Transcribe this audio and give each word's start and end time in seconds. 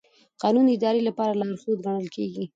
قانون 0.41 0.65
د 0.67 0.71
ادارې 0.77 1.01
لپاره 1.09 1.37
لارښود 1.39 1.79
ګڼل 1.85 2.07
کېږي. 2.15 2.45